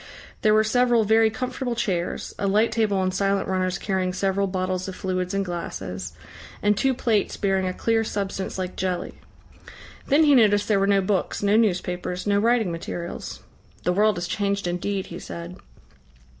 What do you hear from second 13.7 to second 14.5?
"The world has